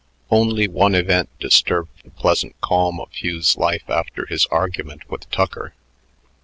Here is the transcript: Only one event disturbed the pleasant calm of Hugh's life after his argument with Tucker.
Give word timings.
Only 0.31 0.67
one 0.67 0.95
event 0.95 1.29
disturbed 1.39 1.91
the 2.03 2.09
pleasant 2.09 2.59
calm 2.59 2.99
of 2.99 3.11
Hugh's 3.13 3.55
life 3.55 3.87
after 3.87 4.25
his 4.25 4.47
argument 4.47 5.07
with 5.11 5.29
Tucker. 5.29 5.75